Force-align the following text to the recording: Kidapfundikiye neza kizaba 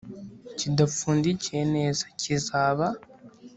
Kidapfundikiye 0.57 1.61
neza 1.75 2.03
kizaba 2.19 2.87